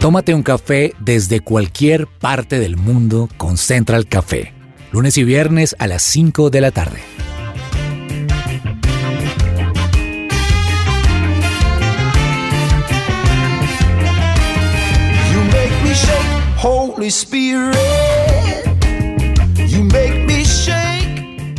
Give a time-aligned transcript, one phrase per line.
[0.00, 4.52] Tómate un café desde cualquier parte del mundo con Central Café.
[4.92, 7.00] Lunes y viernes a las 5 de la tarde.
[15.32, 17.74] You make me shake, Holy Spirit.
[19.66, 21.58] You make me shake.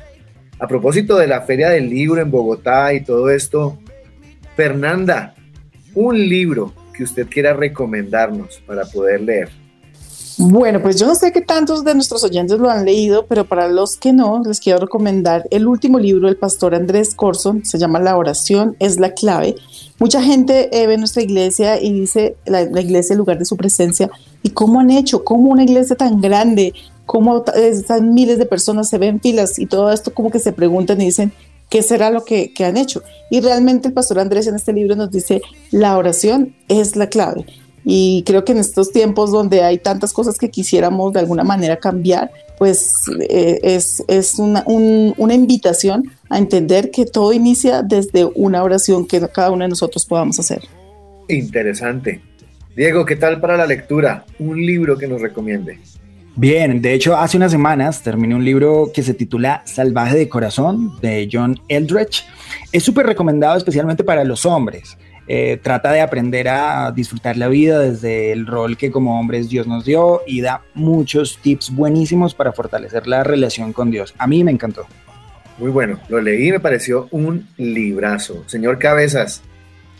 [0.59, 3.79] A propósito de la Feria del Libro en Bogotá y todo esto,
[4.57, 5.37] Fernanda,
[5.95, 9.51] un libro que usted quiera recomendarnos para poder leer.
[10.37, 13.69] Bueno, pues yo no sé qué tantos de nuestros oyentes lo han leído, pero para
[13.69, 18.01] los que no, les quiero recomendar el último libro del pastor Andrés Corson, se llama
[18.01, 19.55] La oración es la clave.
[20.01, 24.11] Mucha gente eh, ve nuestra iglesia y dice la, iglesia el lugar de su presencia.
[24.43, 25.23] ¿Y cómo han hecho?
[25.23, 26.75] ¿Cómo una iglesia tan grande?
[27.07, 29.61] ¿Cómo están miles de personas se ven filas?
[29.61, 31.33] Y todo esto como que se preguntan y dicen,
[31.69, 33.03] ¿qué será lo que han hecho?
[33.31, 37.47] Y realmente el pastor Andrés en este libro nos dice, la oración es la clave.
[37.85, 41.77] Y creo que en estos tiempos donde hay tantas cosas que quisiéramos de alguna manera
[41.77, 42.95] cambiar, pues
[43.29, 49.07] eh, es, es una, un- una invitación a entender que todo inicia desde una oración
[49.07, 50.63] que cada uno de nosotros podamos hacer.
[51.29, 52.21] Interesante.
[52.77, 54.25] Diego, ¿qué tal para la lectura?
[54.39, 55.79] Un libro que nos recomiende.
[56.37, 60.99] Bien, de hecho, hace unas semanas terminé un libro que se titula Salvaje de Corazón
[61.01, 62.25] de John Eldredge.
[62.73, 64.97] Es súper recomendado especialmente para los hombres.
[65.27, 69.67] Eh, trata de aprender a disfrutar la vida desde el rol que como hombres Dios
[69.67, 74.15] nos dio y da muchos tips buenísimos para fortalecer la relación con Dios.
[74.19, 74.87] A mí me encantó.
[75.59, 78.43] Muy bueno, lo leí y me pareció un librazo.
[78.47, 79.43] Señor Cabezas,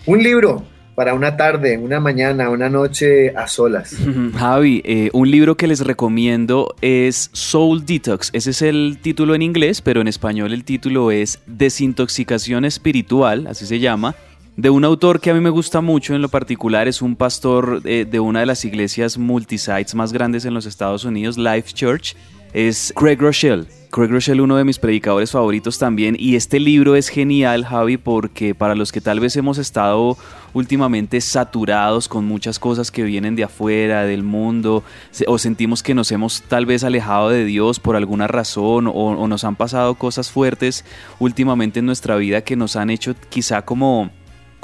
[0.05, 0.65] un libro
[0.95, 3.97] para una tarde, una mañana, una noche a solas.
[4.37, 8.31] Javi, eh, un libro que les recomiendo es Soul Detox.
[8.33, 13.67] Ese es el título en inglés, pero en español el título es Desintoxicación Espiritual, así
[13.67, 14.15] se llama.
[14.57, 17.83] De un autor que a mí me gusta mucho en lo particular, es un pastor
[17.85, 22.15] eh, de una de las iglesias multisites más grandes en los Estados Unidos, Life Church,
[22.53, 23.67] es Craig Rochelle.
[23.91, 28.55] Craig Rochelle, uno de mis predicadores favoritos también, y este libro es genial, Javi, porque
[28.55, 30.17] para los que tal vez hemos estado
[30.53, 34.85] últimamente saturados con muchas cosas que vienen de afuera, del mundo,
[35.27, 39.27] o sentimos que nos hemos tal vez alejado de Dios por alguna razón, o, o
[39.27, 40.85] nos han pasado cosas fuertes
[41.19, 44.13] últimamente en nuestra vida que nos han hecho quizá como,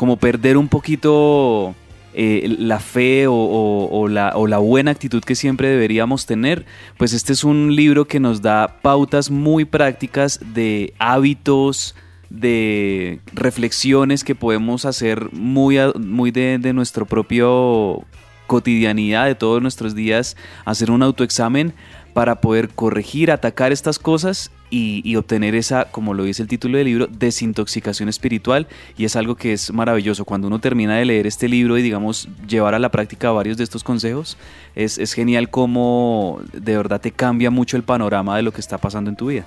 [0.01, 1.75] como perder un poquito
[2.15, 6.65] eh, la fe o, o- la, o la buena actitud que siempre deberíamos tener,
[6.97, 11.95] pues este es un libro que nos da pautas muy prácticas de hábitos,
[12.31, 18.03] de reflexiones que podemos hacer muy, muy de, de nuestro propio
[18.47, 20.35] cotidianidad, de todos nuestros días,
[20.65, 21.75] hacer un autoexamen
[22.15, 26.87] para poder corregir, atacar estas cosas y, obtener esa, como lo dice el título del
[26.87, 28.69] libro, desintoxicación espiritual.
[28.97, 30.25] Y es algo que es maravilloso.
[30.25, 33.65] Cuando uno termina de leer este libro y, digamos, llevar a la práctica varios de
[33.65, 34.39] estos consejos,
[34.75, 38.79] es, es genial cómo de verdad te cambia mucho el panorama de lo que está
[38.79, 39.47] pasando en tu vida.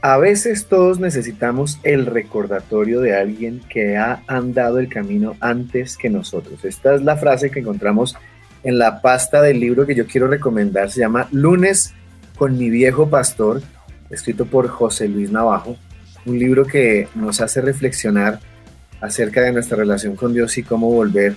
[0.00, 6.10] A veces todos necesitamos el recordatorio de alguien que ha andado el camino antes que
[6.10, 6.62] nosotros.
[6.62, 8.14] Esta es la frase que encontramos
[8.64, 10.90] en la pasta del libro que yo quiero recomendar.
[10.90, 11.94] Se llama Lunes
[12.36, 13.62] con mi viejo pastor,
[14.10, 15.76] escrito por José Luis Navajo.
[16.26, 18.40] Un libro que nos hace reflexionar
[19.00, 21.36] acerca de nuestra relación con Dios y cómo volver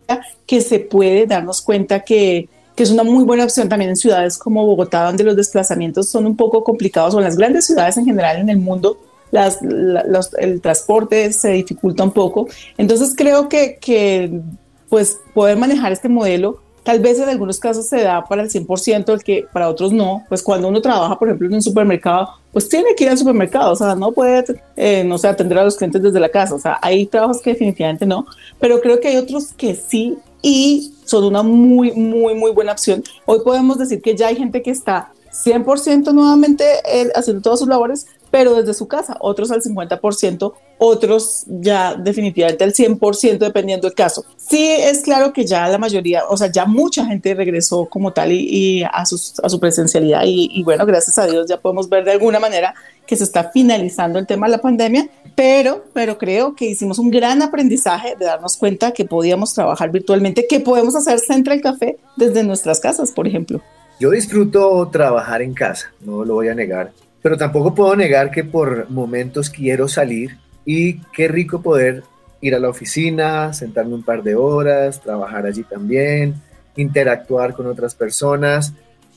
[0.45, 4.37] que se puede, darnos cuenta que, que es una muy buena opción también en ciudades
[4.37, 8.05] como Bogotá, donde los desplazamientos son un poco complicados, o en las grandes ciudades en
[8.05, 8.97] general en el mundo,
[9.31, 12.47] el transporte se dificulta un poco.
[12.77, 14.41] Entonces creo que, que
[14.89, 19.13] pues poder manejar este modelo tal vez en algunos casos se da para el 100%,
[19.13, 22.67] el que para otros no, pues cuando uno trabaja, por ejemplo, en un supermercado, pues
[22.67, 24.43] tiene que ir al supermercado, o sea, no puede,
[24.75, 27.51] eh, no sé, atender a los clientes desde la casa, o sea, hay trabajos que
[27.51, 28.25] definitivamente no,
[28.59, 33.03] pero creo que hay otros que sí y son una muy, muy, muy buena opción.
[33.27, 35.11] Hoy podemos decir que ya hay gente que está
[35.45, 41.43] 100% nuevamente eh, haciendo todas sus labores, pero desde su casa, otros al 50%, otros
[41.47, 44.25] ya definitivamente al 100% dependiendo del caso.
[44.37, 48.31] Sí es claro que ya la mayoría, o sea, ya mucha gente regresó como tal
[48.31, 52.13] y, a, a, su presencialidad y, y, bueno, gracias a Dios ya podemos ver de
[52.13, 52.73] alguna manera
[53.05, 57.11] que se está finalizando el tema de la pandemia, pero, pero creo que hicimos un
[57.11, 62.43] gran aprendizaje de darnos cuenta que podíamos trabajar virtualmente, que podemos hacer Central Café desde
[62.43, 63.61] nuestras casas, por ejemplo.
[63.99, 68.45] Yo disfruto trabajar en casa, no lo voy a negar, pero tampoco puedo negar que
[68.45, 70.37] por momentos quiero salir
[70.71, 72.03] y qué rico poder
[72.41, 76.35] ir a la oficina, sentarme un par de horas, trabajar allí también,
[76.75, 78.71] interactuar con otras personas.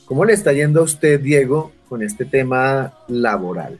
[0.07, 3.79] ¿Cómo le está yendo a usted, Diego, con este tema laboral?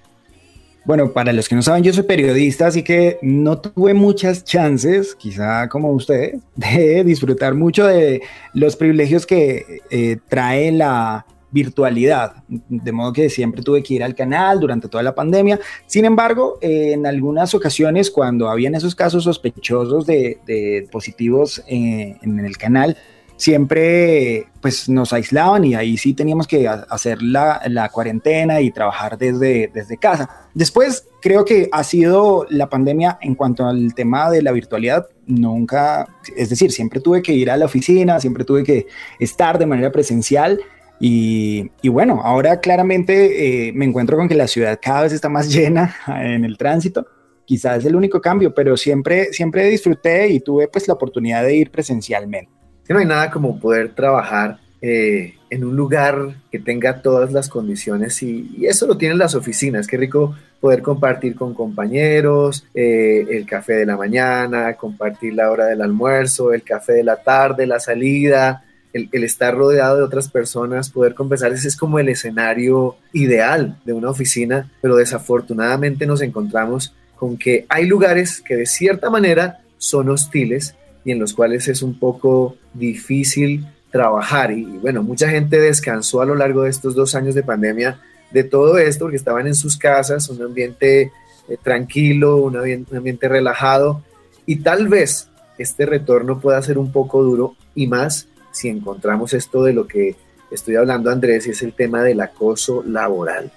[0.85, 5.15] Bueno, para los que no saben, yo soy periodista, así que no tuve muchas chances,
[5.15, 8.21] quizá como usted, de disfrutar mucho de
[8.53, 14.15] los privilegios que eh, trae la virtualidad, de modo que siempre tuve que ir al
[14.15, 15.61] canal durante toda la pandemia.
[15.87, 22.57] Sin embargo, en algunas ocasiones, cuando habían esos casos sospechosos de, positivos eh, en el
[22.57, 22.97] canal,
[23.37, 29.97] siempre pues nos aislaban y ahí sí teníamos que hacer la, cuarentena y trabajar desde
[30.01, 30.49] casa.
[30.55, 36.09] Después creo que ha sido la pandemia en cuanto al tema de la virtualidad, nunca,
[36.37, 38.87] es decir, siempre tuve que ir a la oficina, siempre tuve que
[39.19, 40.61] estar de manera presencial.
[41.05, 45.49] Y, bueno, ahora claramente eh, me encuentro con que la ciudad cada vez está más
[45.53, 47.07] llena en el tránsito.
[47.45, 51.57] Quizás es el único cambio, pero siempre, siempre disfruté y tuve pues la oportunidad de
[51.57, 52.63] ir presencialmente
[52.93, 58.23] no hay nada como poder trabajar eh, en un lugar que tenga todas las condiciones
[58.23, 59.87] y, eso lo tienen las oficinas.
[59.87, 65.67] Qué rico poder compartir con compañeros, eh, el café de la mañana, compartir la hora
[65.67, 70.91] del almuerzo, el café de la tarde, la salida, el, estar rodeado de otras personas,
[70.91, 76.95] poder conversar, ese es como el escenario ideal de una oficina, pero desafortunadamente nos encontramos
[77.17, 80.75] con que hay lugares que de cierta manera son hostiles
[81.05, 84.51] y en los cuales es un poco difícil trabajar.
[84.53, 88.45] Y, bueno, mucha gente descansó a lo largo de estos dos años de pandemia de
[88.45, 91.13] todo esto, porque estaban en sus casas, un ambiente
[91.49, 94.03] eh, tranquilo, un ambiente, relajado,
[94.47, 99.65] y tal vez este retorno pueda ser un poco duro y más si encontramos esto
[99.65, 100.17] de lo que
[100.51, 103.51] estoy hablando, Andrés, es el tema del acoso laboral.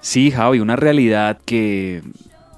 [0.00, 2.02] Sí, Javi, una realidad que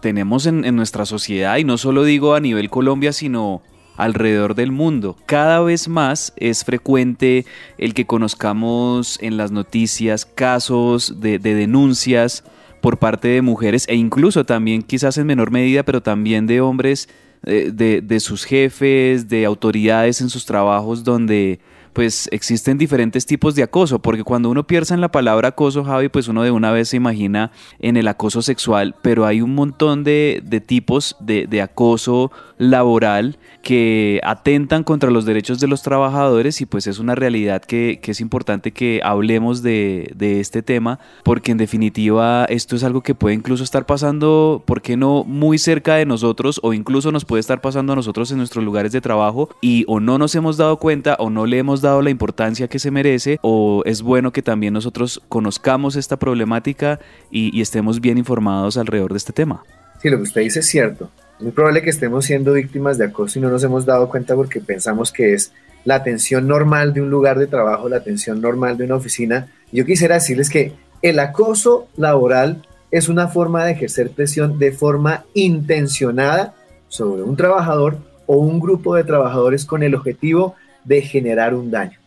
[0.00, 3.62] tenemos en, nuestra sociedad, y no solo digo a nivel Colombia, sino
[3.96, 5.16] alrededor del mundo.
[5.26, 7.44] Cada vez más es frecuente
[7.76, 12.44] el que conozcamos en las noticias casos de, denuncias
[12.80, 17.10] por parte de mujeres e incluso también quizás en menor medida, pero también de hombres,
[17.42, 21.60] de, de sus jefes, de autoridades en sus trabajos donde
[21.92, 26.08] pues existen diferentes tipos de acoso, porque cuando uno piensa en la palabra acoso, Javi,
[26.08, 30.04] pues uno de una vez se imagina en el acoso sexual, pero hay un montón
[30.04, 36.86] de, tipos de, acoso laboral que atentan contra los derechos de los trabajadores y pues
[36.86, 42.44] es una realidad que, es importante que hablemos de, de, este tema porque en definitiva
[42.46, 46.60] esto es algo que puede incluso estar pasando, ¿por qué no muy cerca de nosotros
[46.64, 50.00] o incluso nos puede estar pasando a nosotros en nuestros lugares de trabajo y o
[50.00, 53.38] no nos hemos dado cuenta o no le hemos dado la importancia que se merece
[53.42, 59.12] o es bueno que también nosotros conozcamos esta problemática y, y estemos bien informados alrededor
[59.12, 59.62] de este tema?
[60.00, 63.06] Sí, lo que usted dice es cierto Es muy probable que estemos siendo víctimas de
[63.06, 65.52] acoso y no nos hemos dado cuenta porque pensamos que es
[65.84, 69.48] la atención normal de un lugar de trabajo, la atención normal de una oficina.
[69.72, 70.72] Yo quisiera decirles que
[71.02, 76.54] el acoso laboral es una forma de ejercer presión de forma intencionada
[76.88, 81.98] sobre un trabajador o un grupo de trabajadores con el objetivo de generar un daño.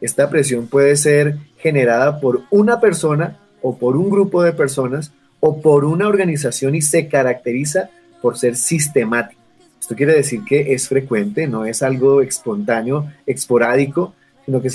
[0.00, 5.60] Esta presión puede ser generada por una persona o por un grupo de personas o
[5.60, 7.90] por una organización y se caracteriza
[8.22, 9.40] por ser sistemática.
[9.80, 14.74] Esto quiere decir que es frecuente, no es algo espontáneo, esporádico, sino que es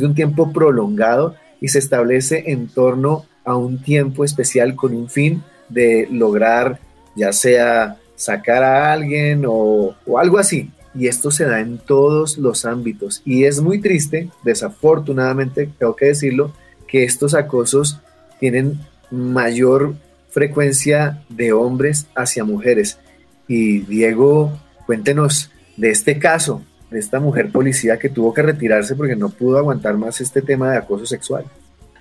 [0.00, 5.08] de un tiempo prolongado y se establece en torno a un tiempo especial con un
[5.08, 6.80] fin de lograr
[7.14, 10.70] ya sea sacar a alguien o, o algo así.
[10.96, 13.22] Y esto se da en todos los ámbitos.
[13.24, 16.52] Y es muy triste, desafortunadamente, tengo que decirlo,
[16.88, 18.00] que estos acosos
[18.40, 19.94] tienen mayor
[20.30, 22.98] frecuencia de hombres hacia mujeres.
[23.48, 24.52] Y Diego,
[24.86, 29.58] cuéntenos de este caso, de esta mujer policía que tuvo que retirarse porque no pudo
[29.58, 31.44] aguantar más este tema de acoso sexual.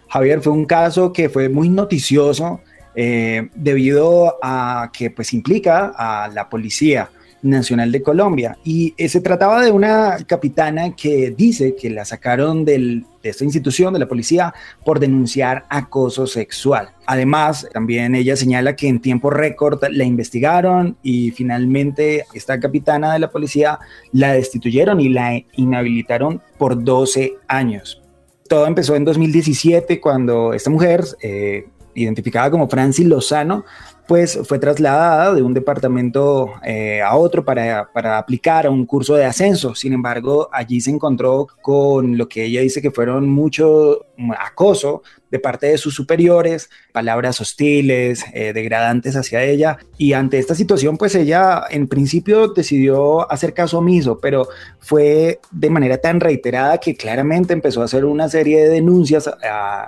[0.08, 2.62] Javier, fue un caso que fue muy noticioso
[2.96, 7.10] eh, debido a que pues implica a la policía.
[7.46, 8.58] Nacional de Colombia.
[8.64, 13.94] Y eh, se trataba de una capitana que dice que la sacaron de esta institución,
[13.94, 16.90] de la policía, por denunciar acoso sexual.
[17.06, 23.20] Además, también ella señala que en tiempo récord la investigaron y finalmente esta capitana de
[23.20, 23.80] la policía
[24.12, 28.02] la destituyeron y la inhabilitaron por 12 años.
[28.48, 33.66] Todo empezó en 2017 cuando esta mujer, eh, identificada como Francis Lozano,
[34.08, 39.16] pues fue trasladada de un departamento eh, a otro para, para, aplicar a un curso
[39.16, 39.76] de ascenso.
[39.76, 44.06] Sin embargo, allí se encontró con lo que ella dice que fueron mucho
[44.40, 49.78] acoso de parte de sus superiores, palabras hostiles, eh, degradantes hacia ella.
[49.98, 54.48] Y ante esta situación, pues ella en principio decidió hacer caso omiso, pero
[54.80, 59.30] fue de manera tan reiterada que claramente empezó a hacer una serie de denuncias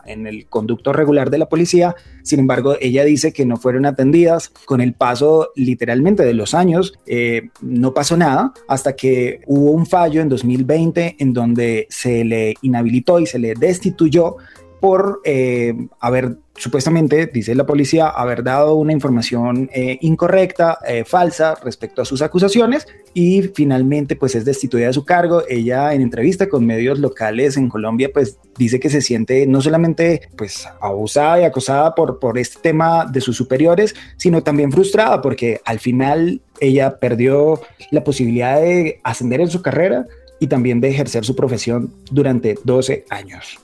[0.05, 1.95] en el conducto regular de la policía.
[2.27, 4.51] Sin embargo, ella dice que no fueron atendidas.
[4.65, 9.85] Con el paso literalmente de los años, eh, no pasó nada hasta que hubo un
[9.85, 14.35] fallo en 2020 en donde se le inhabilitó y se le destituyó
[14.79, 21.55] por eh, haber, supuestamente, dice la policía, haber dado una información eh, incorrecta, eh, falsa
[21.63, 25.43] respecto a sus acusaciones y finalmente pues es destituida de su cargo.
[25.47, 30.29] Ella en entrevista con medios locales en Colombia pues dice que se siente no solamente
[30.35, 35.61] pues abusada y acosada por, por este tema de sus superiores, sino también frustrada porque
[35.65, 40.05] al final ella perdió la posibilidad de ascender en su carrera
[40.39, 43.59] y también de ejercer su profesión durante 12 años.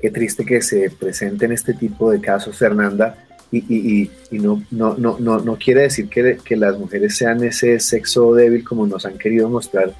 [0.00, 3.16] Qué triste que se presenten este tipo de casos, Fernanda,
[3.52, 8.62] y, no, no, no, no, quiere decir que, que las mujeres sean ese sexo débil
[8.62, 9.92] como nos han querido mostrar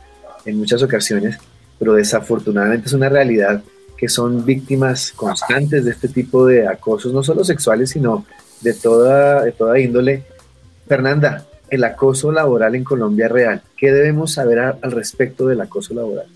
[0.45, 1.37] en muchas ocasiones,
[1.78, 3.62] pero desafortunadamente es una realidad
[3.97, 8.25] que son víctimas constantes de este tipo de acosos, no solo sexuales, sino
[8.62, 10.23] de toda, de toda índole.
[10.87, 13.62] Fernanda, el acoso laboral en Colombia es real.
[13.76, 16.26] ¿Qué debemos saber al respecto del acoso laboral?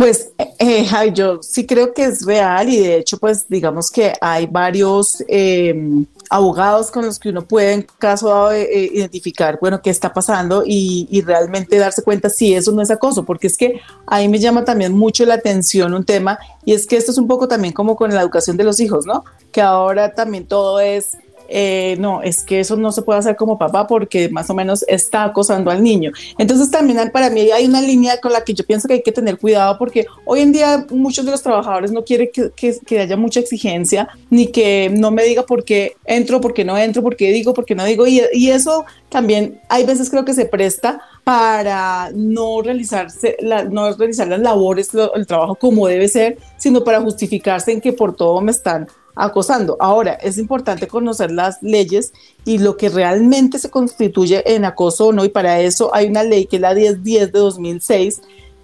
[0.00, 4.46] Pues, eh, yo sí creo que es real y de hecho, pues digamos que hay
[4.46, 9.90] varios eh, abogados con los que uno puede en caso eh, eh, identificar, bueno, qué
[9.90, 13.82] está pasando y, y, realmente darse cuenta si eso no es acoso, porque es que
[14.06, 17.28] ahí me llama también mucho la atención un tema y es que esto es un
[17.28, 19.26] poco también como con la educación de los hijos, ¿no?
[19.52, 21.18] Que ahora también todo es
[21.52, 24.84] eh, no, es que eso no se puede hacer como papá porque más o menos
[24.86, 26.12] está acosando al niño.
[26.38, 29.10] Entonces también para mí hay una línea con la que yo pienso que hay que
[29.10, 33.40] tener cuidado porque hoy en día muchos de los trabajadores no quieren que, haya mucha
[33.40, 37.32] exigencia ni que no me diga por qué entro, por qué no entro, por qué
[37.32, 38.06] digo, por qué no digo.
[38.06, 43.92] Y, y eso también hay veces creo que se presta para no realizarse, la, no
[43.92, 48.40] realizar las labores, el trabajo como debe ser, sino para justificarse en que por todo
[48.40, 49.76] me están acosando.
[49.80, 52.12] Ahora, es importante conocer las leyes
[52.44, 56.22] y lo que realmente se constituye en acoso o no, y para eso hay una
[56.22, 58.20] ley que es la 1010 de 2006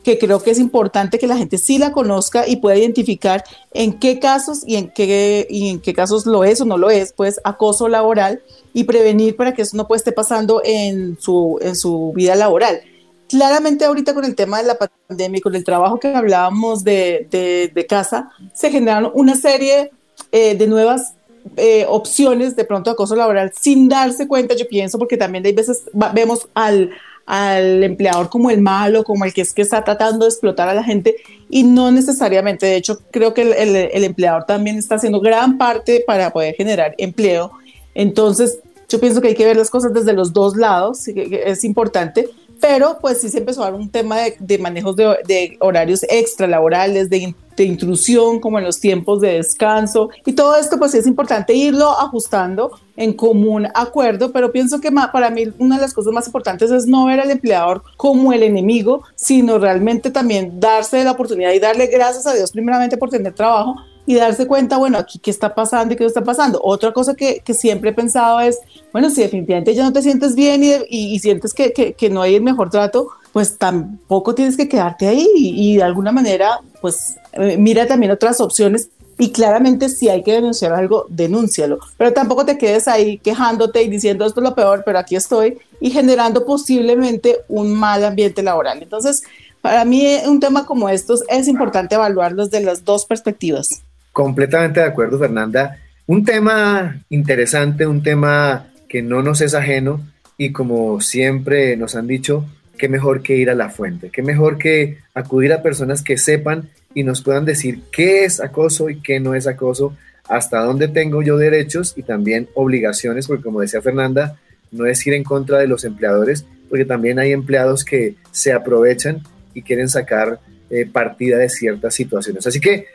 [0.06, 3.98] que creo que es importante que la gente sí la conozca y pueda identificar en
[3.98, 7.12] qué casos y en qué, y en qué casos lo es o no lo es,
[7.12, 8.40] pues acoso laboral
[8.72, 12.82] y prevenir para que eso no pueda esté pasando en su, en su vida laboral.
[13.28, 17.26] Claramente ahorita con el tema de la pandemia y con el trabajo que hablábamos de,
[17.28, 19.90] de, de casa, se generaron una serie
[20.32, 21.14] eh, de nuevas
[21.56, 25.84] eh, opciones de pronto acoso laboral sin darse cuenta, yo pienso, porque también hay veces
[26.12, 26.90] vemos al,
[27.24, 30.74] al empleador como el malo, como el que es que está tratando de explotar a
[30.74, 31.16] la gente
[31.48, 36.02] y no necesariamente, de hecho creo que el, el, empleador también está haciendo gran parte
[36.06, 37.52] para poder generar empleo.
[37.94, 42.28] Entonces, Yo pienso que hay que ver las cosas desde los dos lados, es importante,
[42.60, 47.34] pero pues sí se empezó a dar un tema de, manejos de, horarios extralaborales, de,
[47.56, 51.90] de intrusión, como en los tiempos de descanso, y todo esto pues es importante irlo
[51.90, 56.70] ajustando en común acuerdo, pero pienso que para mí una de las cosas más importantes
[56.70, 61.58] es no ver al empleador como el enemigo, sino realmente también darse la oportunidad y
[61.58, 65.54] darle gracias a Dios primeramente por tener trabajo, y darse cuenta, bueno, aquí qué está
[65.54, 66.60] pasando y qué no está pasando.
[66.62, 68.58] Otra cosa que, que siempre he pensado es,
[68.92, 72.22] bueno, si definitivamente ya no te sientes bien y, y, sientes que, que, que, no
[72.22, 77.16] hay el mejor trato, pues tampoco tienes que quedarte ahí y, de alguna manera, pues
[77.34, 78.88] eh, mira también otras opciones
[79.18, 83.90] y claramente si hay que denunciar algo, denúncialo, pero tampoco te quedes ahí quejándote y
[83.90, 88.82] diciendo esto es lo peor, pero aquí estoy y generando posiblemente un mal ambiente laboral.
[88.82, 89.22] Entonces,
[89.60, 93.82] para mí un tema como estos es importante evaluarlo desde las dos perspectivas.
[94.12, 95.76] Completamente de acuerdo, Fernanda.
[96.06, 100.00] Un tema interesante, un tema que no nos es ajeno
[100.38, 104.58] y como siempre nos han dicho, qué mejor que ir a la fuente, qué mejor
[104.58, 109.20] que acudir a personas que sepan y nos puedan decir qué es acoso y qué
[109.20, 109.96] no es acoso,
[110.28, 114.38] hasta dónde tengo yo derechos y también obligaciones, porque como decía Fernanda,
[114.72, 119.22] no es ir en contra de los empleadores, porque también hay empleados que se aprovechan
[119.54, 120.40] y quieren sacar
[120.70, 122.46] eh, partida de ciertas situaciones.
[122.46, 122.86] Así que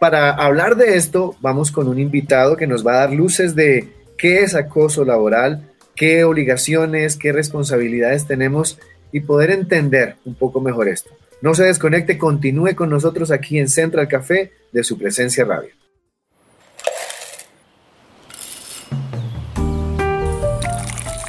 [0.00, 3.88] para hablar de esto, vamos con un invitado que nos va a dar luces de
[4.18, 5.62] qué es acoso laboral,
[5.94, 8.80] qué obligaciones, qué responsabilidades tenemos
[9.12, 11.10] y poder entender un poco mejor esto.
[11.40, 15.70] No se desconecte, continúe con nosotros aquí en Central Café de su presencia radio.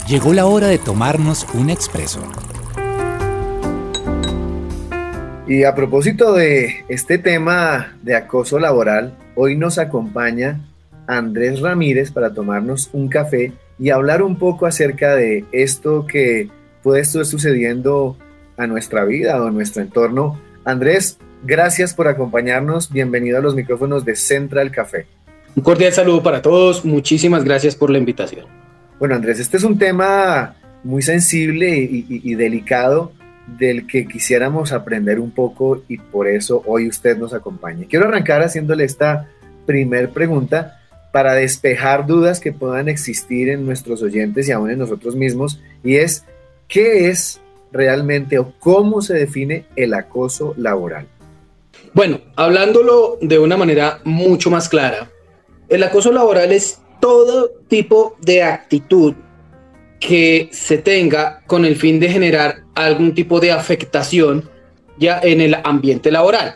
[0.08, 2.22] Llegó la hora de tomarnos un expreso
[5.46, 10.62] y a propósito de este tema de acoso laboral, hoy nos acompaña
[11.06, 16.50] Andrés Ramírez para tomarnos un café y hablar un poco acerca de esto que
[16.84, 18.18] puede estar sucediendo
[18.58, 20.40] a nuestra vida o a nuestro entorno.
[20.66, 22.92] Andrés, gracias por acompañarnos.
[22.92, 25.08] Bienvenido a los micrófonos de Central Café.
[25.56, 26.84] Un cordial saludo para todos.
[26.84, 28.46] Muchísimas gracias por la invitación.
[29.00, 33.14] Bueno, Andrés, este es un tema muy sensible y, y delicado
[33.48, 37.86] del que quisiéramos aprender un poco y por eso hoy usted nos acompaña.
[37.90, 39.30] Quiero arrancar haciéndole esta
[39.66, 40.80] primer pregunta
[41.12, 45.96] para despejar dudas que puedan existir en nuestros oyentes y aún en nosotros mismos y
[45.98, 46.26] es
[46.68, 51.08] ¿qué es realmente o cómo se define el acoso laboral?
[51.94, 55.12] Bueno, hablándolo de una manera mucho más clara,
[55.70, 59.14] el acoso laboral es todo tipo de actitud
[60.00, 64.50] que se tenga con el fin de generar algún tipo de afectación
[64.98, 66.56] ya en el ambiente laboral.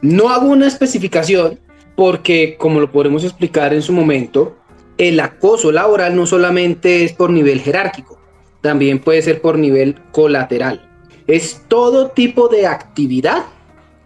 [0.00, 1.58] No hago una especificación
[1.96, 4.56] porque, como lo podremos explicar en su momento,
[4.98, 8.17] el acoso laboral no solamente es por nivel jerárquico,
[8.60, 10.88] también puede ser por nivel colateral.
[11.26, 13.44] Es todo tipo de actividad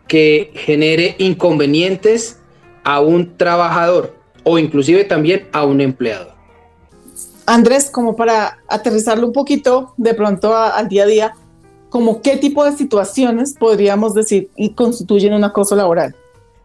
[0.08, 2.40] que genere inconvenientes
[2.84, 6.34] a un trabajador o inclusive también a un empleado.
[7.46, 11.34] Andrés, como para aterrizarlo un poquito de pronto al día a día,
[11.88, 16.14] como qué tipo de situaciones podríamos decir y constituyen un acoso laboral.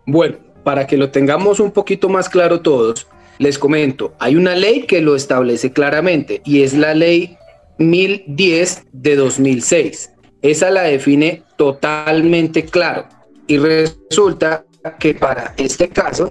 [0.05, 4.83] Bueno, para que lo tengamos un poquito más claro todos, les comento, hay una ley
[4.83, 7.37] que lo establece claramente y es la ley
[7.79, 10.13] 1010 de 2006.
[10.41, 13.07] Esa la define totalmente claro
[13.47, 14.65] y resulta
[14.99, 16.29] que para este caso,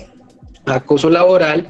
[0.64, 1.68] acoso laboral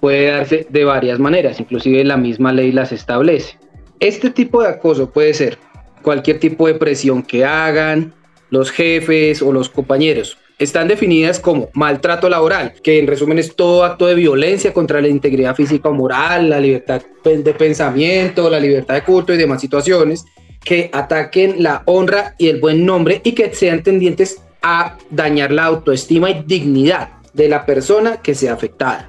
[0.00, 3.58] puede darse de varias maneras, inclusive la misma ley las establece.
[4.00, 5.58] Este tipo de acoso puede ser
[6.02, 8.14] cualquier tipo de presión que hagan
[8.50, 10.38] los jefes o los compañeros.
[10.58, 15.06] Están definidas como maltrato laboral, que en resumen es todo acto de violencia contra la
[15.06, 20.24] integridad física o moral, la libertad de pensamiento, la libertad de culto y demás situaciones
[20.64, 25.66] que ataquen la honra y el buen nombre y que sean tendientes a dañar la
[25.66, 29.08] autoestima y dignidad de la persona que sea afectada.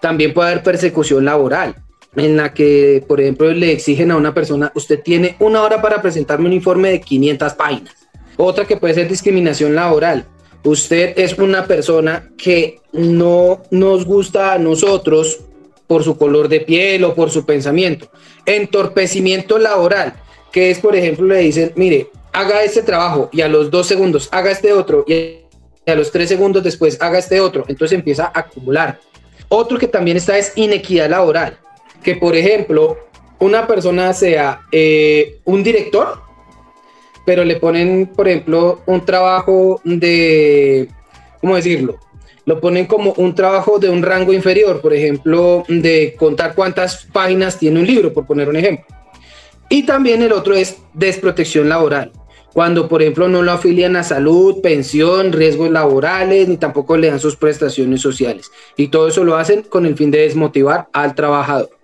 [0.00, 1.76] También puede haber persecución laboral,
[2.16, 6.02] en la que, por ejemplo, le exigen a una persona, usted tiene una hora para
[6.02, 7.94] presentarme un informe de 500 páginas.
[8.36, 10.24] Otra que puede ser discriminación laboral.
[10.68, 15.40] Usted es una persona que no nos gusta a nosotros
[15.86, 18.10] por su color de piel o por su pensamiento.
[18.44, 20.12] Entorpecimiento laboral,
[20.52, 24.28] que es, por ejemplo, le dicen, mire, haga este trabajo y a los dos segundos
[24.30, 25.38] haga este otro y
[25.90, 27.64] a los tres segundos después haga este otro.
[27.66, 29.00] Entonces empieza a acumular.
[29.48, 31.56] Otro que también está es inequidad laboral,
[32.02, 32.98] que por ejemplo,
[33.38, 36.27] una persona sea eh, un director,
[37.28, 40.88] pero le ponen, por ejemplo, un trabajo de,
[41.42, 41.98] ¿cómo decirlo?
[42.46, 47.58] lo ponen como un trabajo de un rango inferior, por ejemplo, de contar cuántas páginas
[47.58, 48.86] tiene un libro, por poner un ejemplo.
[49.68, 52.12] Y también el otro es desprotección laboral.
[52.54, 57.20] Cuando, por ejemplo, no lo afilian a salud, pensión, riesgos laborales, ni tampoco le dan
[57.20, 58.50] sus prestaciones sociales.
[58.78, 61.77] Y todo eso lo hacen con el fin de desmotivar al trabajador.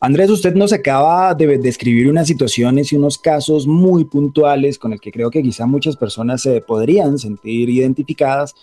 [0.00, 5.00] Andrés, usted nos acaba de describir unas situaciones y unos casos muy puntuales con el
[5.00, 8.54] que creo que quizá muchas personas se podrían sentir identificadas.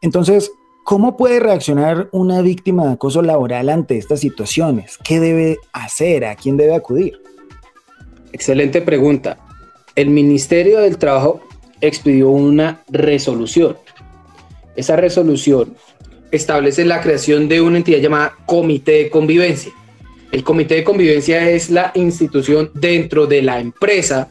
[0.00, 0.50] Entonces,
[0.82, 4.98] ¿cómo puede reaccionar una víctima de acoso laboral ante estas situaciones?
[4.98, 6.24] ¿Qué debe hacer?
[6.24, 7.20] ¿A quién debe acudir?
[8.32, 9.38] Excelente pregunta.
[9.94, 11.40] El Ministerio del Trabajo
[11.80, 13.76] expidió una resolución.
[14.74, 15.76] Esa resolución
[16.32, 19.72] establece la creación de una entidad llamada Comité de Convivencia
[20.32, 24.28] el comité de convivencia es la institución dentro de la empresa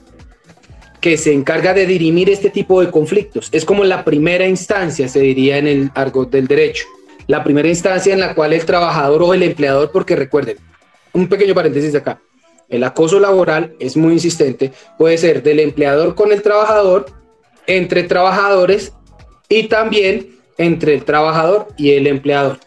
[0.99, 3.49] que se encarga de dirimir este tipo de conflictos.
[3.51, 6.85] Es como la primera instancia, se diría en el argot del derecho.
[7.27, 10.57] La primera instancia en la cual el trabajador o el empleador, porque recuerden,
[11.13, 12.21] un pequeño paréntesis acá,
[12.69, 17.05] el acoso laboral es muy insistente, puede ser del empleador con el trabajador,
[17.67, 18.93] entre trabajadores
[19.49, 22.59] y también entre el trabajador y el empleador.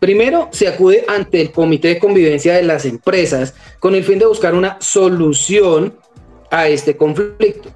[0.00, 4.26] Primero, se acude ante el Comité de Convivencia de las Empresas con el fin de
[4.26, 5.94] buscar una solución
[6.50, 7.68] a este conflicto.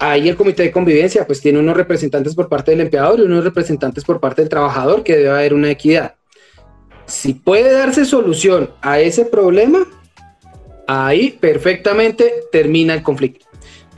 [0.00, 3.44] Ahí el Comité de Convivencia pues tiene unos representantes por parte del empleador y unos
[3.44, 6.16] representantes por parte del trabajador que debe haber una equidad.
[7.06, 9.86] Si puede darse solución a ese problema,
[10.88, 13.47] ahí perfectamente termina el conflicto.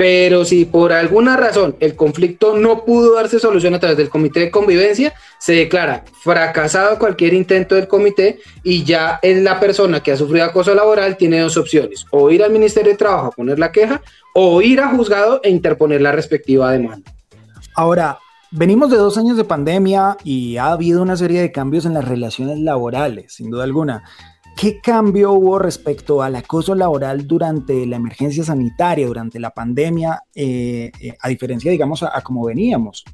[0.01, 4.41] Pero si por alguna razón el conflicto no pudo darse solución a través del comité
[4.41, 10.13] de convivencia, se declara fracasado cualquier intento del comité y ya es la persona que
[10.13, 13.59] ha sufrido acoso laboral tiene dos opciones, o ir al Ministerio de Trabajo a poner
[13.59, 14.01] la queja
[14.35, 17.13] o ir a juzgado e interponer la respectiva demanda.
[17.75, 18.17] Ahora,
[18.51, 22.09] venimos de dos años de pandemia y ha habido una serie de cambios en las
[22.09, 24.05] relaciones laborales, sin duda alguna.
[24.57, 30.91] ¿Qué cambio hubo respecto al acoso laboral durante la emergencia sanitaria, durante la pandemia, eh,
[31.01, 33.05] eh, a diferencia, digamos, a, como veníamos?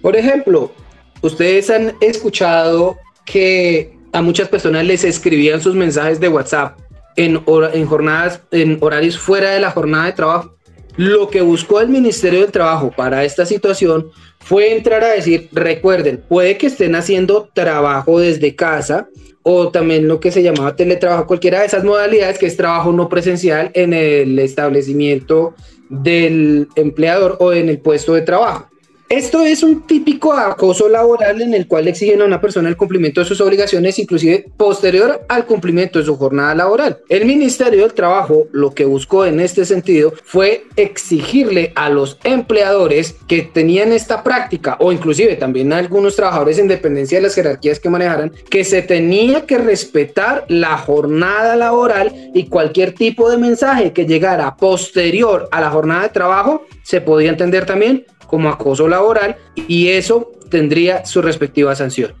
[0.00, 0.72] Por ejemplo,
[1.20, 6.78] ustedes han escuchado que a muchas personas les escribían sus mensajes de WhatsApp
[7.16, 10.56] en, en jornadas, en horarios fuera de la jornada de trabajo.
[10.96, 14.10] Lo que buscó el Ministerio del Trabajo para esta situación
[14.44, 19.08] fue entrar a decir, recuerden, puede que estén haciendo trabajo desde casa,
[19.42, 23.08] o también lo que se llamaba teletrabajo, cualquiera de esas modalidades que es trabajo no
[23.08, 25.54] presencial en el establecimiento
[25.88, 28.71] del empleador o en el puesto de trabajo.
[29.12, 33.20] Esto es un típico acoso laboral en el cual exigen a una persona el cumplimiento
[33.20, 36.96] de sus obligaciones, inclusive posterior al cumplimiento de su jornada laboral.
[37.10, 43.14] El Ministerio del Trabajo lo que buscó en este sentido fue exigirle a los empleadores
[43.28, 47.80] que tenían esta práctica o inclusive también a algunos trabajadores en dependencia de las jerarquías
[47.80, 53.92] que manejaran que se tenía que respetar la jornada laboral y cualquier tipo de mensaje
[53.92, 59.36] que llegara posterior a la jornada de trabajo se podía entender también como acoso laboral
[59.68, 62.14] y eso tendría su respectiva sanción.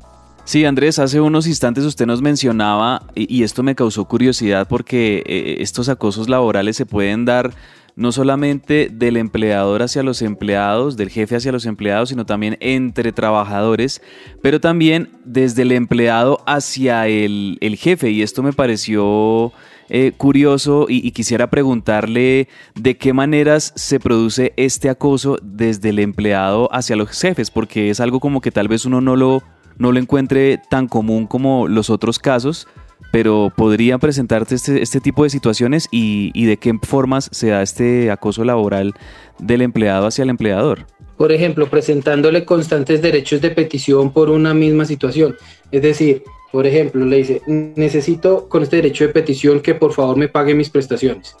[0.44, 5.56] Sí, Andrés, hace unos instantes usted nos mencionaba, y, esto me causó curiosidad porque eh,
[5.60, 7.52] estos acosos laborales se pueden dar
[7.96, 13.12] no solamente del empleador hacia los empleados, del jefe hacia los empleados, sino también entre
[13.12, 14.02] trabajadores,
[14.42, 18.10] pero también desde el empleado hacia el, el jefe.
[18.10, 19.50] Y esto me pareció
[19.94, 26.70] eh, curioso y, quisiera preguntarle de qué maneras se produce este acoso desde el empleado
[26.72, 29.42] hacia los jefes, porque es algo como que tal vez uno no lo,
[29.76, 32.68] no lo encuentre tan común como los otros casos,
[33.10, 37.60] pero podrían presentarte este, este tipo de situaciones y, y, de qué formas se da
[37.60, 38.94] este acoso laboral
[39.40, 40.86] del empleado hacia el empleador.
[41.18, 45.36] Por ejemplo, presentándole constantes derechos de petición por una misma situación.
[45.70, 46.22] Es decir,
[46.52, 50.54] por ejemplo, le dice, necesito con este derecho de petición que por favor me pague
[50.54, 51.34] mis prestaciones.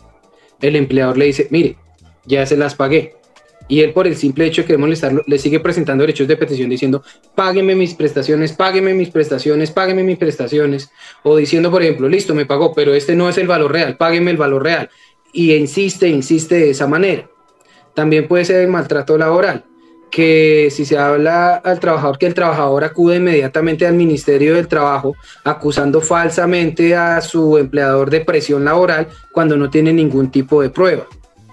[0.58, 1.76] El empleador le dice, mire,
[2.24, 3.16] ya se las pagué.
[3.68, 6.70] Y él por el simple hecho de querer molestarlo, le sigue presentando derechos de petición
[6.70, 7.02] diciendo,
[7.34, 10.90] págueme mis prestaciones, págueme mis prestaciones, págueme mis prestaciones.
[11.22, 14.30] O diciendo, por ejemplo, listo, me pagó, pero este no es el valor real, págueme
[14.30, 14.88] el valor real.
[15.32, 17.28] Y insiste, insiste de esa manera.
[17.94, 19.64] También puede ser el maltrato laboral
[20.12, 25.16] que si se habla al trabajador, que el trabajador acude inmediatamente al Ministerio del Trabajo
[25.42, 31.06] acusando falsamente a su empleador de presión laboral cuando no tiene ningún tipo de prueba.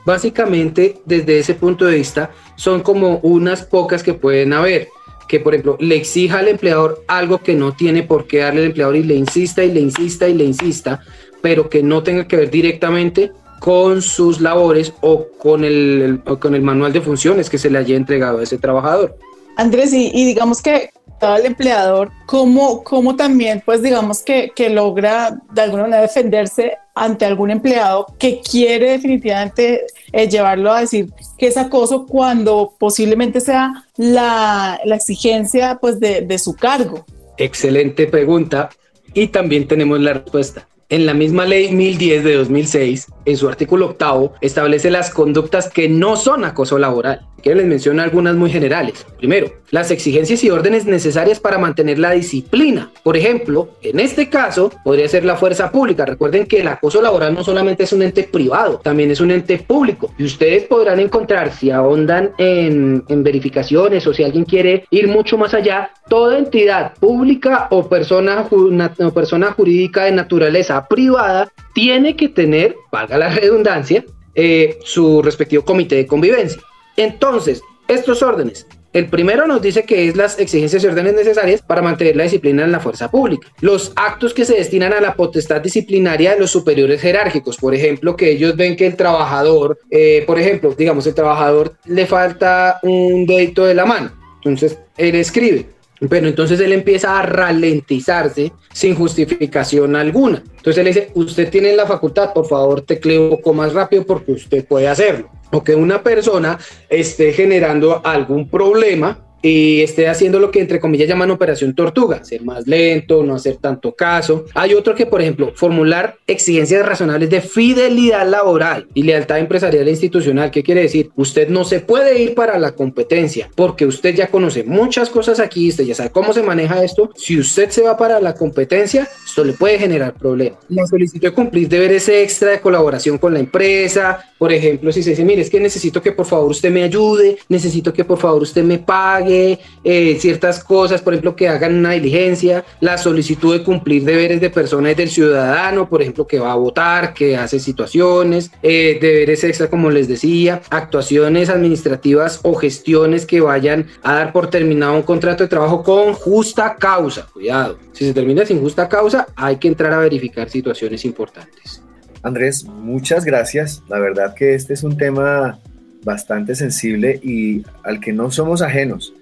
[0.05, 4.89] Básicamente, desde ese punto de vista, son como unas pocas que pueden haber
[5.29, 8.67] que por ejemplo le exija al empleador algo que no tiene por qué darle al
[8.67, 11.01] empleador y le insista y le insista y le insista,
[11.41, 16.61] pero que no tenga que ver directamente con sus labores o con el, con el
[16.61, 19.17] manual de funciones que se le haya entregado a ese trabajador.
[19.57, 20.91] Andrés, y, digamos que
[21.21, 27.25] el empleador, ¿cómo, cómo también, pues digamos que, que logra de alguna manera defenderse ante
[27.25, 33.85] algún empleado que quiere definitivamente eh, llevarlo a decir que es acoso cuando posiblemente sea
[33.97, 37.05] la, la exigencia pues de, de su cargo?
[37.37, 38.69] Excelente pregunta
[39.13, 40.67] y también tenemos la respuesta.
[40.91, 45.87] En la misma ley 1010 de 2006, en su artículo octavo, establece las conductas que
[45.87, 47.27] no son acoso laboral.
[47.43, 49.05] Que les menciono algunas muy generales.
[49.17, 52.91] Primero, las exigencias y órdenes necesarias para mantener la disciplina.
[53.03, 56.05] Por ejemplo, en este caso, podría ser la fuerza pública.
[56.05, 59.57] Recuerden que el acoso laboral no solamente es un ente privado, también es un ente
[59.59, 60.11] público.
[60.17, 65.53] Y ustedes podrán encontrar, si ahondan en, verificaciones o si alguien quiere ir mucho más
[65.53, 72.75] allá, toda entidad pública o persona, o persona jurídica de naturaleza privada tiene que tener,
[72.91, 76.61] valga la redundancia, eh, su respectivo comité de convivencia.
[76.95, 81.81] Entonces, estos órdenes el primero nos dice que es las exigencias y órdenes necesarias para
[81.81, 83.47] mantener la disciplina en la fuerza pública.
[83.61, 88.15] Los actos que se destinan a la potestad disciplinaria de los superiores jerárquicos, por ejemplo,
[88.15, 93.27] que ellos ven que el trabajador, eh, por ejemplo, digamos, el trabajador le falta un
[93.27, 94.11] dedito de la mano.
[94.37, 95.67] Entonces, él escribe,
[96.07, 100.43] pero entonces él empieza a ralentizarse sin justificación alguna.
[100.57, 104.31] Entonces él dice, usted tiene la facultad, por favor teclee un poco más rápido porque
[104.31, 105.29] usted puede hacerlo.
[105.51, 106.57] O que una persona
[106.89, 112.43] esté generando algún problema y esté haciendo lo que entre comillas llaman operación tortuga, ser
[112.43, 114.45] más lento, no hacer tanto caso.
[114.53, 119.91] Hay otro que, por ejemplo, formular exigencias razonables de fidelidad laboral y lealtad empresarial e
[119.91, 120.51] institucional.
[120.51, 121.11] ¿Qué quiere decir?
[121.15, 125.69] Usted no se puede ir para la competencia porque usted ya conoce muchas cosas aquí,
[125.69, 127.11] usted ya sabe cómo se maneja esto.
[127.15, 130.59] Si usted se va para la competencia, esto le puede generar problemas.
[130.69, 135.11] La solicitud de cumplir deberes extra de colaboración con la empresa, por ejemplo, si se
[135.11, 138.41] dice, mire, es que necesito que por favor usted me ayude, necesito que por favor
[138.41, 143.63] usted me pague eh, ciertas cosas, por ejemplo, que hagan una diligencia, la solicitud de
[143.63, 148.51] cumplir deberes de personas del ciudadano, por ejemplo, que va a votar, que hace situaciones,
[148.63, 154.49] eh, deberes extra, como les decía, actuaciones administrativas o gestiones que vayan a dar por
[154.49, 157.27] terminado un contrato de trabajo con justa causa.
[157.31, 161.83] Cuidado, si se termina sin justa causa, hay que entrar a verificar situaciones importantes.
[162.21, 163.81] Andrés, muchas gracias.
[163.87, 165.59] La verdad que este es un tema
[166.03, 169.13] bastante sensible y al que no somos ajenos.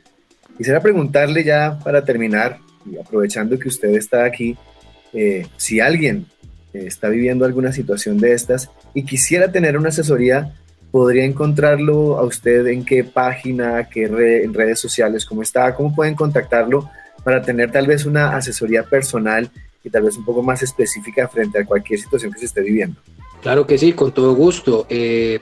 [0.57, 4.57] Quisiera preguntarle ya para terminar, y aprovechando que usted está aquí,
[5.13, 6.25] eh, si alguien
[6.73, 10.55] eh, está viviendo alguna situación de estas y quisiera tener una asesoría,
[10.91, 16.15] ¿podría encontrarlo a usted en qué página, qué en redes sociales, cómo está, cómo pueden
[16.15, 16.89] contactarlo
[17.23, 19.49] para tener tal vez una asesoría personal
[19.83, 22.99] y tal vez un poco más específica frente a cualquier situación que se esté viviendo?
[23.41, 24.87] Claro que sí, con todo gusto.
[24.89, 25.39] Eh,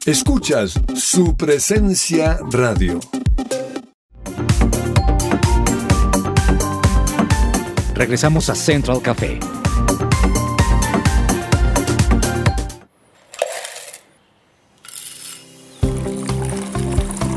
[0.06, 3.00] Escuchas su presencia radio.
[7.94, 9.40] Regresamos a Central Café.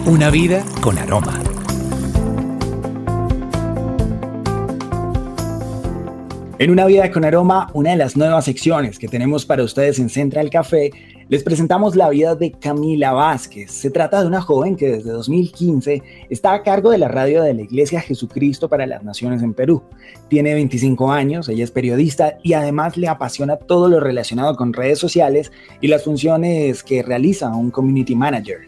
[0.06, 1.51] Una vida con aroma.
[6.62, 10.10] En Una Vida con Aroma, una de las nuevas secciones que tenemos para ustedes en
[10.10, 10.92] Central Café,
[11.28, 13.72] les presentamos la vida de Camila Vázquez.
[13.72, 17.56] Se trata de una joven que desde 2015 está a cargo de la radio de
[17.56, 19.82] la Iglesia Jesucristo para las Naciones en Perú.
[20.28, 25.00] Tiene 25 años, ella es periodista y además le apasiona todo lo relacionado con redes
[25.00, 28.60] sociales y las funciones que realiza un community manager.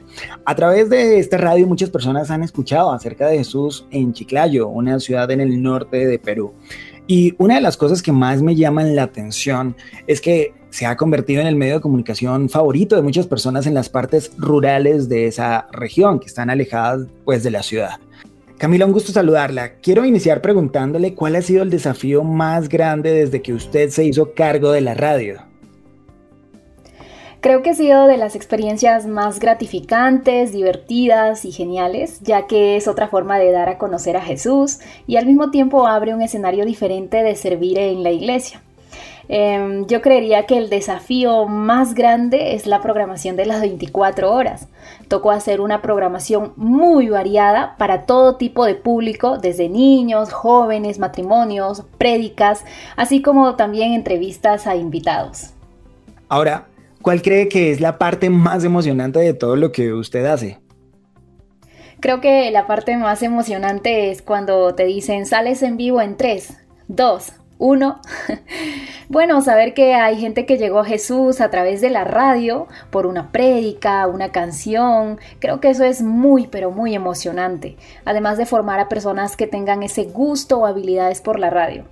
[0.46, 5.00] A través de esta radio muchas personas han escuchado acerca de Jesús en Chiclayo, una
[5.00, 6.54] ciudad en el norte de Perú.
[7.08, 9.76] Y una de las cosas que más me llaman la atención
[10.08, 13.74] es que se ha convertido en el medio de comunicación favorito de muchas personas en
[13.74, 18.00] las partes rurales de esa región, que están alejadas pues de la ciudad.
[18.58, 19.76] Camila, un gusto saludarla.
[19.82, 24.34] Quiero iniciar preguntándole cuál ha sido el desafío más grande desde que usted se hizo
[24.34, 25.53] cargo de la radio.
[27.44, 32.88] Creo que ha sido de las experiencias más gratificantes, divertidas y geniales, ya que es
[32.88, 36.64] otra forma de dar a conocer a Jesús y al mismo tiempo abre un escenario
[36.64, 38.62] diferente de servir en la iglesia.
[39.28, 44.70] Em, yo creería que el desafío más grande es la programación de las 24 horas.
[45.10, 51.84] Tocó hacer una programación muy variada para todo tipo de público, desde niños, jóvenes, matrimonios,
[51.98, 52.64] prédicas,
[52.96, 55.50] así como también entrevistas a invitados.
[56.30, 56.68] Ahora,
[57.04, 60.62] ¿Cuál cree que es la parte más emocionante de todo lo que usted hace?
[62.00, 66.58] Creo que la parte más emocionante es cuando te dicen sales en vivo en 3,
[66.88, 68.02] 2, 1.
[69.10, 73.06] bueno, saber que hay gente que llegó a Jesús a través de la radio por
[73.06, 77.78] una prédica, una canción, creo que eso es muy, pero muy emocionante.
[78.04, 81.86] Además de formar a personas que tengan ese gusto o habilidades por la radio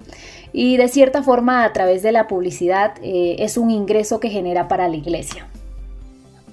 [0.54, 4.68] y de cierta forma a través de la publicidad eh, es un ingreso que genera
[4.68, 5.48] para la iglesia.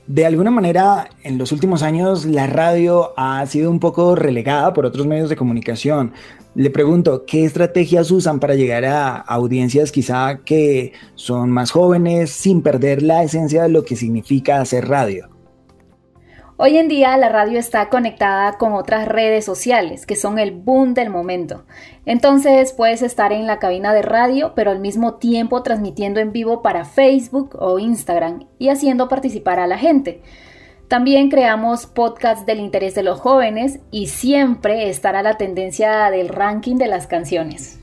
[0.06, 4.86] De alguna manera, en los últimos años la radio ha sido un poco relegada por
[4.86, 6.12] otros medios de comunicación.
[6.58, 12.62] Le pregunto, ¿qué estrategias usan para llegar a audiencias quizá que son más jóvenes sin
[12.62, 15.28] perder la esencia de lo que significa hacer radio?
[16.56, 20.94] Hoy en día la radio está conectada con otras redes sociales que son el boom
[20.94, 21.64] del momento.
[22.04, 26.60] Entonces puedes estar en la cabina de radio pero al mismo tiempo transmitiendo en vivo
[26.60, 30.22] para Facebook o Instagram y haciendo participar a la gente.
[30.88, 36.76] También creamos podcasts del interés de los jóvenes y siempre estará la tendencia del ranking
[36.76, 37.78] de las canciones.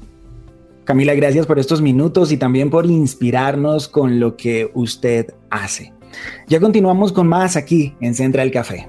[0.86, 5.94] Camila, gracias por estos minutos y también por inspirarnos con lo que usted hace.
[6.48, 8.88] Ya continuamos con más aquí en Central Café.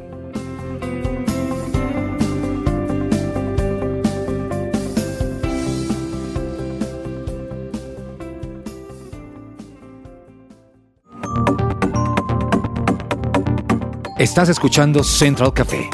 [14.19, 15.91] Estás escuchando Central Café.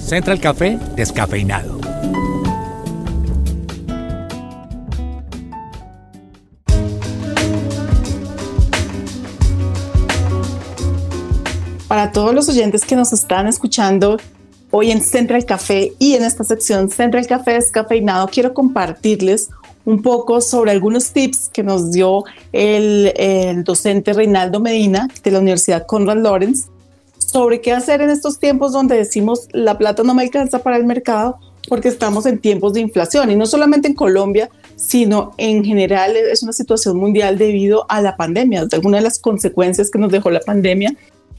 [0.00, 1.78] Central Café descafeinado.
[11.86, 14.16] para todos los oyentes que nos están escuchando
[14.70, 19.50] hoy en Central Café y en esta sección Central Café descafeinado, quiero compartirles
[19.84, 25.86] un poco sobre algunos tips que nos dio el, docente Reinaldo Medina de la Universidad
[25.86, 26.68] Conrad Lorenz
[27.18, 30.84] sobre qué hacer en estos tiempos donde decimos la plata no me alcanza para el
[30.84, 31.38] mercado
[31.68, 33.30] porque estamos en tiempos de inflación.
[33.30, 38.16] Y no solamente en Colombia, sino en general es una situación mundial debido a la
[38.16, 40.94] pandemia, alguna de las consecuencias que nos dejó la pandemia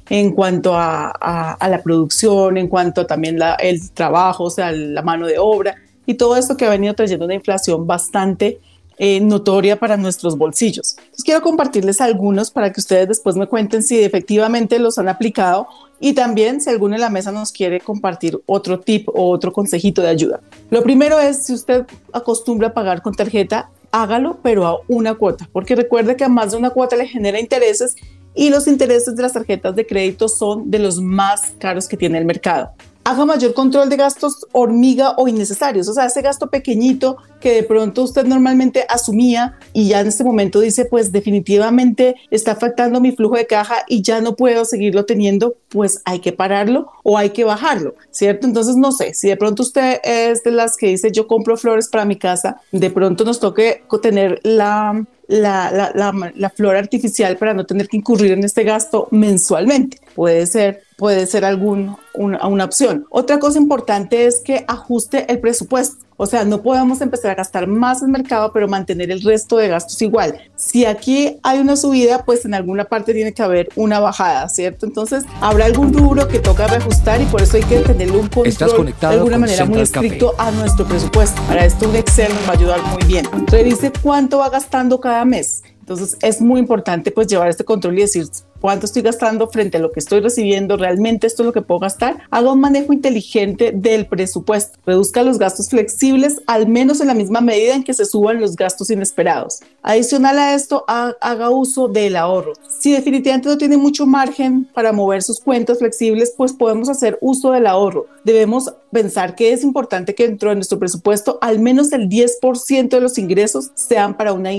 [0.09, 5.25] en cuanto a, la producción, en cuanto también la, el trabajo, o sea, la mano
[5.25, 5.75] de obra
[6.11, 8.59] y todo esto que ha venido trayendo una inflación bastante
[8.97, 10.97] eh, notoria para nuestros bolsillos.
[11.23, 15.67] Quiero compartirles algunos para que ustedes después me cuenten si efectivamente los han aplicado
[16.01, 20.01] y también si alguno en la mesa nos quiere compartir otro tip o otro consejito
[20.01, 20.41] de ayuda.
[20.69, 25.75] Lo primero es si usted acostumbra pagar con tarjeta, hágalo, pero a una cuota, porque
[25.75, 27.95] recuerde que a más de una cuota le genera intereses
[28.35, 32.17] y los intereses de las tarjetas de crédito son de los más caros que tiene
[32.17, 32.71] el mercado
[33.03, 37.63] haga mayor control de gastos hormiga o innecesarios, o sea, ese gasto pequeñito que de
[37.63, 43.11] pronto usted normalmente asumía y ya en este momento dice, pues definitivamente está afectando mi
[43.11, 47.31] flujo de caja y ya no puedo seguirlo teniendo, pues hay que pararlo o hay
[47.31, 48.45] que bajarlo, ¿cierto?
[48.45, 51.89] Entonces, no sé, si de pronto usted es de las que dice, yo compro flores
[51.89, 57.53] para mi casa, de pronto nos toque tener la la, la, la, flor artificial para
[57.53, 59.97] no tener que incurrir en este gasto mensualmente.
[60.15, 63.05] Puede ser, puede ser algún, una, una opción.
[63.09, 66.05] Otra cosa importante es que ajuste el presupuesto.
[66.23, 69.69] O sea, no podemos empezar a gastar más en mercado, pero mantener el resto de
[69.69, 70.39] gastos igual.
[70.55, 74.85] Si aquí hay una subida, pues en alguna parte tiene que haber una bajada, ¿cierto?
[74.85, 78.93] Entonces, habrá algún rubro que toca reajustar y por eso hay que tenerle un control
[78.99, 81.41] de alguna manera muy estricto a nuestro presupuesto.
[81.47, 83.25] Para esto un Excel nos va a ayudar muy bien.
[83.47, 85.63] Revise cuánto va gastando cada mes.
[85.79, 88.27] Entonces, es muy importante pues llevar este control y decir,
[88.61, 91.79] cuánto estoy gastando frente a lo que estoy recibiendo, realmente esto es lo que puedo
[91.79, 97.13] gastar, haga un manejo inteligente del presupuesto, reduzca los gastos flexibles al menos en la
[97.13, 99.59] misma medida en que se suban los gastos inesperados.
[99.81, 102.53] Adicional a esto, haga uso del ahorro.
[102.79, 107.51] Si definitivamente no tiene mucho margen para mover sus cuentas flexibles, pues podemos hacer uso
[107.51, 108.05] del ahorro.
[108.23, 113.01] Debemos pensar que es importante que dentro de nuestro presupuesto al menos el 10% de
[113.01, 114.51] los ingresos sean para, una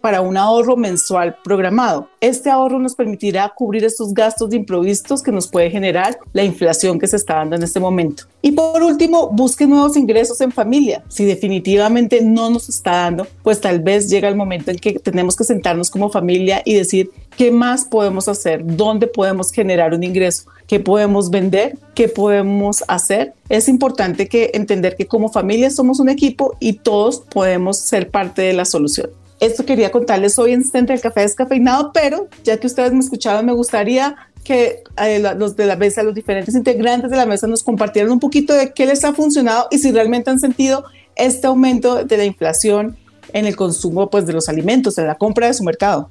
[0.00, 2.08] para un ahorro mensual programado.
[2.20, 6.98] Este ahorro nos permitirá cubrir estos gastos de improvistos que nos puede generar la inflación
[6.98, 8.24] que se está dando en este momento.
[8.42, 11.02] Y por último, busque nuevos ingresos en familia.
[11.08, 15.36] Si definitivamente no nos está dando, pues tal vez llega el momento en que tenemos
[15.36, 20.44] que sentarnos como familia y decir qué más podemos hacer, dónde podemos generar un ingreso,
[20.66, 23.32] qué podemos vender, qué podemos hacer.
[23.48, 28.42] Es importante que entender que como familia somos un equipo y todos podemos ser parte
[28.42, 29.10] de la solución.
[29.40, 33.46] Esto quería contarles hoy en Centro del Café Descafeinado, pero ya que ustedes me escucharon,
[33.46, 37.62] me gustaría que eh, los de la mesa, los diferentes integrantes de la mesa nos
[37.62, 40.84] compartieran un poquito de qué les ha funcionado y si realmente han sentido
[41.14, 42.96] este aumento de la inflación
[43.32, 46.10] en el consumo pues, de los alimentos, en la compra de su mercado.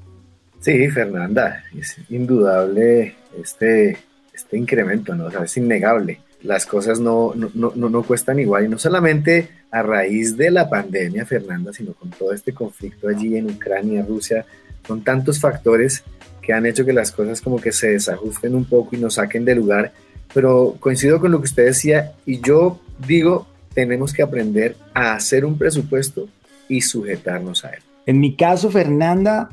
[0.60, 3.98] Sí, Fernanda, es indudable este,
[4.34, 5.28] este incremento, ¿no?
[5.28, 8.66] es innegable las cosas no, no, no, no, cuestan igual.
[8.66, 13.36] Y no solamente a raíz de la pandemia, Fernanda, sino con todo este conflicto allí
[13.36, 14.46] en Ucrania, Rusia,
[14.88, 16.04] con tantos factores
[16.42, 19.44] que han hecho que las cosas como que se desajusten un poco y nos saquen
[19.44, 19.92] de lugar.
[20.34, 25.44] Pero coincido con lo que usted decía y yo digo, tenemos que aprender a hacer
[25.44, 26.30] un presupuesto
[26.70, 27.84] y sujetarnos a él.
[28.06, 29.50] En mi caso, Fernanda,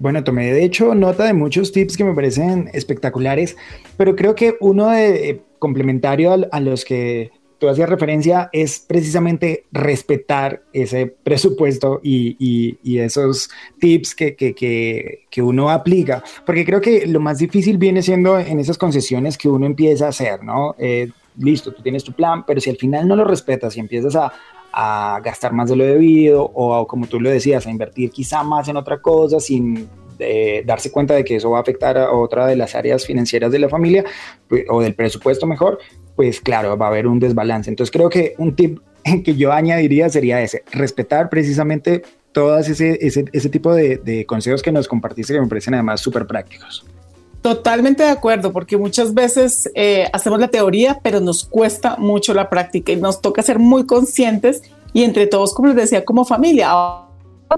[0.00, 3.56] bueno, tomé de hecho nota de muchos tips que me parecen espectaculares,
[3.96, 9.64] pero creo que uno de eh, complementario a, los que tú hacías referencia es precisamente
[9.72, 17.38] respetar ese presupuesto y, esos tips que, que, uno aplica, porque creo que lo más
[17.38, 20.74] difícil viene siendo en esas concesiones que uno empieza a hacer, ¿no?
[20.78, 24.16] Eh, listo, tú tienes tu plan, pero si al final no lo respetas y empiezas
[24.16, 24.32] a,
[24.72, 28.68] a gastar más de lo debido o como tú lo decías, a invertir quizá más
[28.68, 29.88] en otra cosa sin
[30.18, 33.52] eh, darse cuenta de que eso va a afectar a otra de las áreas financieras
[33.52, 34.04] de la familia
[34.48, 35.78] pues, o del presupuesto mejor,
[36.16, 37.70] pues claro, va a haber un desbalance.
[37.70, 38.80] Entonces creo que un tip
[39.24, 42.02] que yo añadiría sería ese, respetar precisamente
[42.32, 46.00] todas ese, ese, ese tipo de, de consejos que nos compartiste que me parecen además
[46.00, 46.84] súper prácticos.
[47.42, 52.50] Totalmente de acuerdo, porque muchas veces eh, hacemos la teoría, pero nos cuesta mucho la
[52.50, 54.62] práctica y nos toca ser muy conscientes
[54.92, 56.72] y entre todos, como les decía, como familia,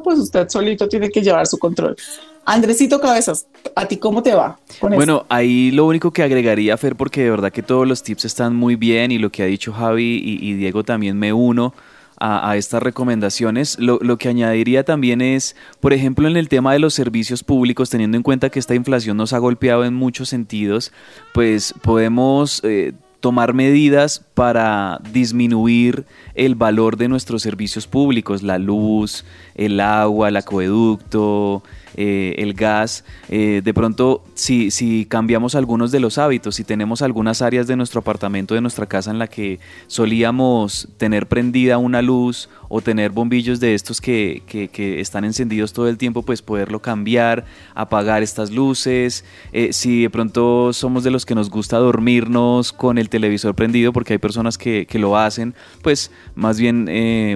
[0.05, 1.97] pues usted solito tiene que llevar su control.
[2.45, 4.59] Andresito Cabezas, ¿a ti cómo te va?
[4.81, 8.57] bueno, ahí lo único que agregaría, Fer, porque de verdad que todos los tips están
[8.57, 11.73] muy bien y lo que ha dicho Javi y Diego también me uno
[12.21, 13.79] a, estas recomendaciones.
[13.79, 18.17] Lo, que añadiría también es, por ejemplo, en el tema de los servicios públicos, teniendo
[18.17, 20.93] en cuenta que esta inflación nos ha golpeado en muchos sentidos,
[21.33, 22.61] pues podemos...
[22.65, 30.29] Eh, tomar medidas para disminuir el valor de nuestros servicios públicos, la luz, el agua,
[30.31, 31.63] el acueducto,
[31.97, 37.03] eh, el gas, eh, de pronto si, si cambiamos algunos de los hábitos, si tenemos
[37.03, 42.03] algunas áreas de nuestro apartamento, de nuestra casa en la que solíamos tener prendida una
[42.03, 46.81] luz o tener bombillos de estos que, que, están encendidos todo el tiempo, pues poderlo
[46.81, 52.73] cambiar, apagar estas luces, eh, si de pronto somos de los que nos gusta dormirnos
[52.73, 56.89] con el televisor prendido, porque hay personas que, que lo hacen, pues más bien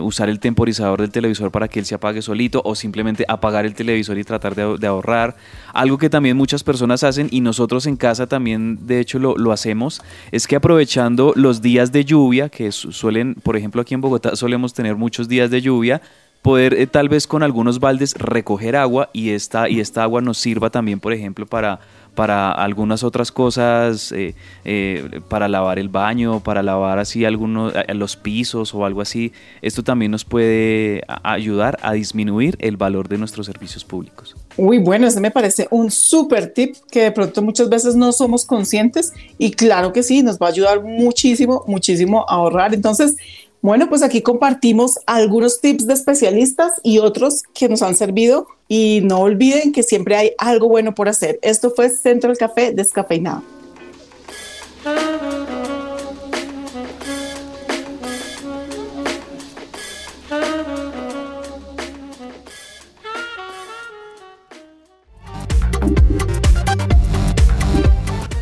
[0.02, 3.74] usar el temporizador del televisor para que él se apague solito o simplemente apagar el
[3.74, 5.36] televisor y tratar de, ahorrar.
[5.72, 10.02] Algo que también muchas personas hacen y nosotros en casa también de hecho lo, hacemos,
[10.30, 14.74] es que aprovechando los días de lluvia, que suelen, por ejemplo aquí en Bogotá solemos
[14.74, 16.02] tener muchos días de lluvia,
[16.42, 20.36] poder eh, tal vez con algunos baldes recoger agua y esta, y esta agua nos
[20.36, 21.80] sirva también, por ejemplo, para
[22.14, 24.34] para algunas otras cosas, eh,
[24.64, 29.32] eh, para lavar el baño, para lavar así algunos los pisos o algo así.
[29.62, 34.36] Esto también nos puede ayudar a disminuir el valor de nuestros servicios públicos.
[34.56, 38.44] Uy, bueno, ese me parece un súper tip que de pronto muchas veces no somos
[38.44, 42.72] conscientes y claro que sí, nos va a ayudar muchísimo, muchísimo a ahorrar.
[42.74, 43.16] Entonces,
[43.64, 49.00] bueno, pues aquí compartimos algunos tips de especialistas y otros que nos han servido y
[49.04, 51.38] no olviden que siempre hay algo bueno por hacer.
[51.40, 53.42] Esto fue Centro del Café Descafeinado.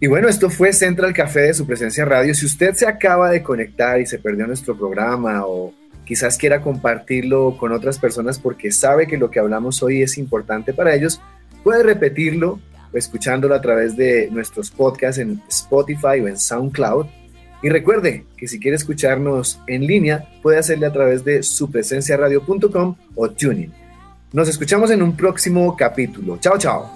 [0.00, 2.34] Y bueno, esto fue Central Café de su presencia radio.
[2.34, 5.72] Si usted se acaba de conectar y se perdió nuestro programa o
[6.04, 10.72] quizás quiera compartirlo con otras personas porque sabe que lo que hablamos hoy es importante
[10.72, 11.20] para ellos,
[11.62, 12.60] puede repetirlo
[12.92, 17.06] escuchándolo a través de nuestros podcasts en Spotify o en SoundCloud.
[17.62, 23.30] Y recuerde que si quiere escucharnos en línea, puede hacerle a través de supresenciaradio.com o
[23.30, 23.72] tuning.
[24.32, 26.38] Nos escuchamos en un próximo capítulo.
[26.38, 26.90] Chao, chao.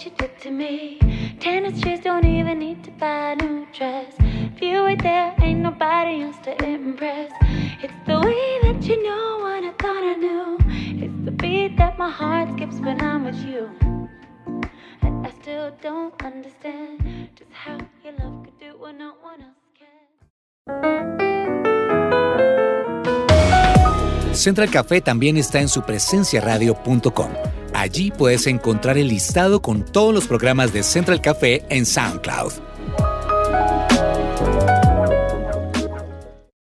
[0.00, 0.98] What you did to me.
[1.40, 4.14] Tennis shoes don't even need to buy a new dress.
[4.18, 7.30] If you ain't there, ain't nobody else to impress.
[7.82, 10.56] It's the way that you know what I thought I knew.
[11.04, 13.68] It's the beat that my heart skips when I'm with you.
[15.02, 19.66] And I still don't understand just how your love could do what no one else
[19.78, 19.88] can.
[24.32, 30.26] Central Café también está en su presenciaradio.com Allí puedes encontrar el listado con todos los
[30.26, 32.52] programas de Central Café en SoundCloud.